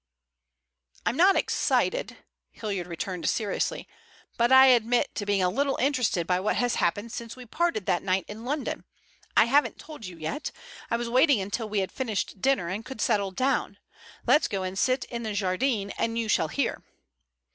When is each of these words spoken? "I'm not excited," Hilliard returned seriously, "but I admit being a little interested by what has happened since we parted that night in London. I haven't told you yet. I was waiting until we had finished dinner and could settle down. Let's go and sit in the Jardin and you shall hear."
"I'm 1.05 1.15
not 1.15 1.35
excited," 1.35 2.17
Hilliard 2.49 2.87
returned 2.87 3.29
seriously, 3.29 3.87
"but 4.35 4.51
I 4.51 4.65
admit 4.65 5.09
being 5.27 5.43
a 5.43 5.49
little 5.51 5.75
interested 5.75 6.25
by 6.25 6.39
what 6.39 6.55
has 6.55 6.73
happened 6.81 7.11
since 7.11 7.35
we 7.35 7.45
parted 7.45 7.85
that 7.85 8.01
night 8.01 8.25
in 8.27 8.43
London. 8.43 8.83
I 9.37 9.45
haven't 9.45 9.77
told 9.77 10.07
you 10.07 10.17
yet. 10.17 10.49
I 10.89 10.97
was 10.97 11.07
waiting 11.07 11.39
until 11.39 11.69
we 11.69 11.81
had 11.81 11.91
finished 11.91 12.41
dinner 12.41 12.67
and 12.67 12.83
could 12.83 12.99
settle 12.99 13.29
down. 13.29 13.77
Let's 14.25 14.47
go 14.47 14.63
and 14.63 14.75
sit 14.75 15.05
in 15.05 15.21
the 15.21 15.33
Jardin 15.33 15.91
and 15.99 16.17
you 16.17 16.27
shall 16.27 16.47
hear." 16.47 16.81